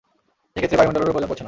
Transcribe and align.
এক্ষেত্রে, 0.55 0.77
বায়ুমন্ডলেরও 0.79 1.13
প্রয়োজন 1.13 1.29
পড়ছে 1.29 1.39
না। 1.39 1.39